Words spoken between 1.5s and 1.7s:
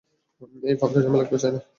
না।